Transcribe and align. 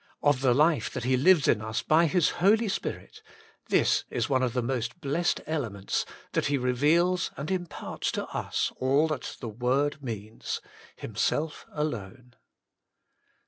Of 0.23 0.41
the 0.41 0.55
life 0.55 0.89
that 0.93 1.03
He 1.03 1.15
lives 1.15 1.47
in 1.47 1.61
us 1.61 1.83
hy 1.87 2.07
His 2.07 2.31
Holy 2.41 2.67
Spirit, 2.67 3.21
this 3.67 4.03
is 4.09 4.27
one 4.27 4.41
of 4.41 4.53
the 4.53 4.63
most 4.63 4.99
blessed 4.99 5.41
elements, 5.45 6.05
that 6.31 6.47
He 6.47 6.57
re 6.57 6.73
veals 6.73 7.29
and 7.37 7.51
imparts 7.51 8.11
to 8.13 8.25
us 8.35 8.71
all 8.77 9.07
that 9.09 9.37
the 9.41 9.49
Word 9.49 10.01
means— 10.01 10.59
Himself 11.03 11.67
alone. 11.71 12.33